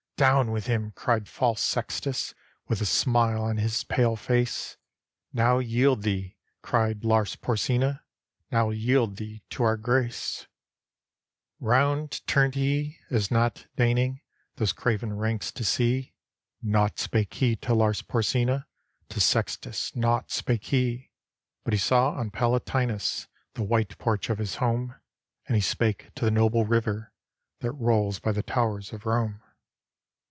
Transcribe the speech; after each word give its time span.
"Down 0.17 0.51
with 0.51 0.67
him!" 0.67 0.91
cried 0.91 1.27
false 1.27 1.61
Sextus, 1.63 2.35
With 2.67 2.79
a 2.79 2.85
smile 2.85 3.41
on 3.41 3.57
his 3.57 3.83
pale 3.83 4.15
face. 4.15 4.77
"Now 5.33 5.57
yield 5.57 6.03
thee," 6.03 6.37
cried 6.61 7.03
Lars 7.03 7.35
Porsena, 7.35 8.03
"Now 8.51 8.69
yield 8.69 9.15
thee 9.17 9.41
to 9.49 9.63
our 9.63 9.77
grace." 9.77 10.45
285 11.57 11.67
ROME 11.67 11.71
Round 11.71 12.27
turned 12.27 12.53
he, 12.53 12.99
as 13.09 13.31
not 13.31 13.65
deigning 13.75 14.21
Those 14.57 14.73
craven 14.73 15.11
ranks 15.17 15.51
to 15.53 15.63
see; 15.63 16.13
Naught 16.61 16.99
spake 16.99 17.33
he 17.33 17.55
to 17.55 17.73
Lars 17.73 18.03
Porsena, 18.03 18.67
To 19.09 19.19
Sextus 19.19 19.95
naught 19.95 20.29
spake 20.29 20.65
he; 20.65 21.09
But 21.63 21.73
he 21.73 21.79
saw 21.79 22.11
on 22.11 22.29
Palatinus 22.29 23.27
The 23.55 23.63
white 23.63 23.97
porch 23.97 24.29
of 24.29 24.37
his 24.37 24.57
home; 24.57 24.93
And 25.47 25.55
he 25.55 25.61
spake 25.63 26.13
to 26.13 26.23
the 26.25 26.29
noble 26.29 26.63
river 26.63 27.11
That 27.61 27.71
rolls 27.71 28.19
by 28.19 28.31
the 28.33 28.43
towers 28.43 28.93
of 28.93 29.07
Rome. 29.07 29.41